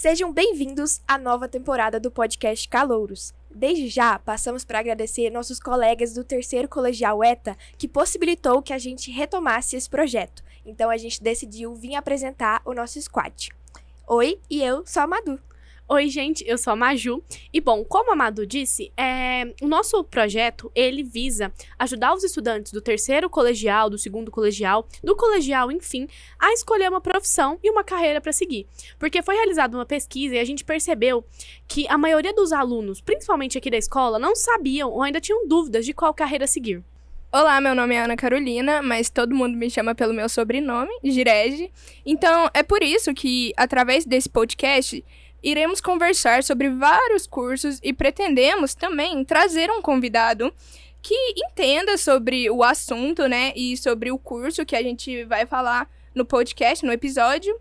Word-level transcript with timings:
Sejam 0.00 0.32
bem-vindos 0.32 1.00
à 1.08 1.18
nova 1.18 1.48
temporada 1.48 1.98
do 1.98 2.08
podcast 2.08 2.68
Calouros. 2.68 3.34
Desde 3.52 3.88
já, 3.88 4.16
passamos 4.16 4.64
para 4.64 4.78
agradecer 4.78 5.28
nossos 5.28 5.58
colegas 5.58 6.14
do 6.14 6.22
terceiro 6.22 6.68
colegial 6.68 7.24
ETA 7.24 7.56
que 7.76 7.88
possibilitou 7.88 8.62
que 8.62 8.72
a 8.72 8.78
gente 8.78 9.10
retomasse 9.10 9.74
esse 9.74 9.90
projeto. 9.90 10.44
Então 10.64 10.88
a 10.88 10.96
gente 10.96 11.20
decidiu 11.20 11.74
vir 11.74 11.96
apresentar 11.96 12.62
o 12.64 12.72
nosso 12.72 13.02
squad. 13.02 13.48
Oi, 14.06 14.40
e 14.48 14.62
eu 14.62 14.86
sou 14.86 15.02
a 15.02 15.06
Madu. 15.08 15.47
Oi, 15.90 16.10
gente, 16.10 16.44
eu 16.46 16.58
sou 16.58 16.74
a 16.74 16.76
Maju. 16.76 17.24
E 17.50 17.62
bom, 17.62 17.82
como 17.82 18.12
a 18.12 18.14
Madu 18.14 18.46
disse, 18.46 18.92
é, 18.94 19.54
o 19.62 19.66
nosso 19.66 20.04
projeto, 20.04 20.70
ele 20.74 21.02
visa 21.02 21.50
ajudar 21.78 22.12
os 22.12 22.22
estudantes 22.22 22.72
do 22.72 22.82
terceiro 22.82 23.30
colegial, 23.30 23.88
do 23.88 23.96
segundo 23.96 24.30
colegial, 24.30 24.86
do 25.02 25.16
colegial, 25.16 25.72
enfim, 25.72 26.06
a 26.38 26.52
escolher 26.52 26.90
uma 26.90 27.00
profissão 27.00 27.58
e 27.64 27.70
uma 27.70 27.82
carreira 27.82 28.20
para 28.20 28.34
seguir. 28.34 28.66
Porque 28.98 29.22
foi 29.22 29.36
realizada 29.36 29.78
uma 29.78 29.86
pesquisa 29.86 30.34
e 30.34 30.38
a 30.38 30.44
gente 30.44 30.62
percebeu 30.62 31.24
que 31.66 31.88
a 31.88 31.96
maioria 31.96 32.34
dos 32.34 32.52
alunos, 32.52 33.00
principalmente 33.00 33.56
aqui 33.56 33.70
da 33.70 33.78
escola, 33.78 34.18
não 34.18 34.36
sabiam 34.36 34.90
ou 34.90 35.02
ainda 35.02 35.22
tinham 35.22 35.48
dúvidas 35.48 35.86
de 35.86 35.94
qual 35.94 36.12
carreira 36.12 36.46
seguir. 36.46 36.84
Olá, 37.30 37.60
meu 37.60 37.74
nome 37.74 37.94
é 37.94 38.02
Ana 38.02 38.16
Carolina, 38.16 38.80
mas 38.80 39.10
todo 39.10 39.34
mundo 39.34 39.54
me 39.54 39.70
chama 39.70 39.94
pelo 39.94 40.14
meu 40.14 40.30
sobrenome, 40.30 40.90
Girege. 41.04 41.70
Então, 42.04 42.48
é 42.54 42.62
por 42.62 42.82
isso 42.82 43.12
que, 43.12 43.52
através 43.54 44.06
desse 44.06 44.30
podcast, 44.30 45.04
iremos 45.42 45.80
conversar 45.80 46.42
sobre 46.42 46.68
vários 46.68 47.26
cursos 47.26 47.78
e 47.82 47.92
pretendemos 47.92 48.74
também 48.74 49.24
trazer 49.24 49.70
um 49.70 49.80
convidado 49.80 50.52
que 51.00 51.14
entenda 51.36 51.96
sobre 51.96 52.50
o 52.50 52.62
assunto, 52.62 53.26
né, 53.28 53.52
e 53.54 53.76
sobre 53.76 54.10
o 54.10 54.18
curso 54.18 54.66
que 54.66 54.76
a 54.76 54.82
gente 54.82 55.24
vai 55.24 55.46
falar 55.46 55.88
no 56.14 56.24
podcast, 56.24 56.84
no 56.84 56.92
episódio, 56.92 57.58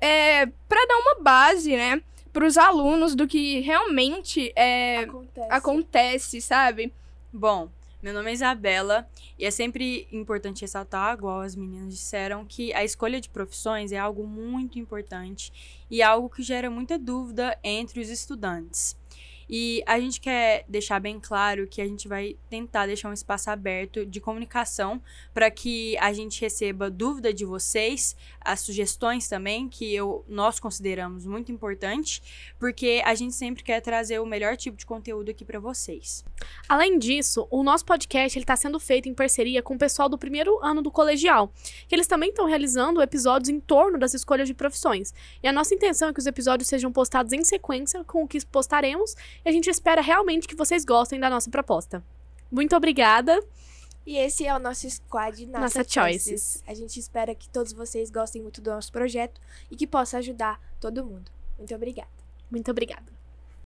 é, 0.00 0.46
para 0.68 0.86
dar 0.86 0.96
uma 0.98 1.16
base, 1.20 1.76
né, 1.76 2.00
para 2.32 2.46
os 2.46 2.56
alunos 2.56 3.14
do 3.14 3.26
que 3.26 3.60
realmente 3.60 4.52
é, 4.54 5.00
Acontece. 5.00 5.48
acontece, 5.50 6.40
sabe? 6.40 6.92
Bom, 7.32 7.68
meu 8.06 8.14
nome 8.14 8.30
é 8.30 8.34
Isabela 8.34 9.04
e 9.36 9.44
é 9.44 9.50
sempre 9.50 10.06
importante 10.12 10.60
ressaltar, 10.60 11.18
igual 11.18 11.40
as 11.40 11.56
meninas 11.56 11.92
disseram, 11.92 12.44
que 12.44 12.72
a 12.72 12.84
escolha 12.84 13.20
de 13.20 13.28
profissões 13.28 13.90
é 13.90 13.98
algo 13.98 14.24
muito 14.24 14.78
importante 14.78 15.52
e 15.90 16.00
algo 16.00 16.30
que 16.30 16.40
gera 16.40 16.70
muita 16.70 16.96
dúvida 17.00 17.58
entre 17.64 17.98
os 17.98 18.08
estudantes. 18.08 18.96
E 19.48 19.82
a 19.86 19.98
gente 20.00 20.20
quer 20.20 20.64
deixar 20.68 21.00
bem 21.00 21.20
claro 21.20 21.66
que 21.66 21.80
a 21.80 21.86
gente 21.86 22.08
vai 22.08 22.36
tentar 22.50 22.86
deixar 22.86 23.08
um 23.08 23.12
espaço 23.12 23.50
aberto 23.50 24.04
de 24.04 24.20
comunicação 24.20 25.00
para 25.32 25.50
que 25.50 25.96
a 25.98 26.12
gente 26.12 26.40
receba 26.40 26.90
dúvida 26.90 27.32
de 27.32 27.44
vocês, 27.44 28.16
as 28.40 28.60
sugestões 28.60 29.28
também, 29.28 29.68
que 29.68 29.94
eu, 29.94 30.24
nós 30.28 30.58
consideramos 30.58 31.26
muito 31.26 31.52
importante, 31.52 32.22
porque 32.58 33.02
a 33.04 33.14
gente 33.14 33.34
sempre 33.34 33.62
quer 33.62 33.80
trazer 33.80 34.20
o 34.20 34.26
melhor 34.26 34.56
tipo 34.56 34.76
de 34.76 34.86
conteúdo 34.86 35.30
aqui 35.30 35.44
para 35.44 35.60
vocês. 35.60 36.24
Além 36.68 36.98
disso, 36.98 37.46
o 37.50 37.62
nosso 37.62 37.84
podcast 37.84 38.38
está 38.38 38.56
sendo 38.56 38.78
feito 38.78 39.08
em 39.08 39.14
parceria 39.14 39.62
com 39.62 39.74
o 39.74 39.78
pessoal 39.78 40.08
do 40.08 40.18
primeiro 40.18 40.58
ano 40.64 40.82
do 40.82 40.90
colegial, 40.90 41.52
que 41.88 41.94
eles 41.94 42.06
também 42.06 42.30
estão 42.30 42.46
realizando 42.46 43.00
episódios 43.00 43.48
em 43.48 43.60
torno 43.60 43.98
das 43.98 44.14
escolhas 44.14 44.48
de 44.48 44.54
profissões. 44.54 45.14
E 45.42 45.48
a 45.48 45.52
nossa 45.52 45.74
intenção 45.74 46.08
é 46.08 46.12
que 46.12 46.20
os 46.20 46.26
episódios 46.26 46.68
sejam 46.68 46.92
postados 46.92 47.32
em 47.32 47.44
sequência 47.44 48.04
com 48.04 48.24
o 48.24 48.28
que 48.28 48.44
postaremos, 48.46 49.14
e 49.44 49.48
a 49.48 49.52
gente 49.52 49.68
espera 49.70 50.00
realmente 50.00 50.48
que 50.48 50.54
vocês 50.54 50.84
gostem 50.84 51.20
da 51.20 51.30
nossa 51.30 51.50
proposta. 51.50 52.02
Muito 52.50 52.76
obrigada. 52.76 53.42
E 54.06 54.16
esse 54.16 54.46
é 54.46 54.54
o 54.54 54.58
nosso 54.60 54.88
squad 54.88 55.46
Nossa, 55.46 55.60
Nossa 55.60 55.84
Choices. 55.84 56.28
Choices. 56.28 56.64
A 56.66 56.74
gente 56.74 57.00
espera 57.00 57.34
que 57.34 57.48
todos 57.48 57.72
vocês 57.72 58.08
gostem 58.08 58.40
muito 58.40 58.60
do 58.60 58.70
nosso 58.70 58.92
projeto 58.92 59.40
e 59.68 59.74
que 59.74 59.86
possa 59.86 60.18
ajudar 60.18 60.60
todo 60.80 61.04
mundo. 61.04 61.30
Muito 61.58 61.74
obrigada. 61.74 62.08
Muito 62.50 62.70
obrigada. 62.70 63.15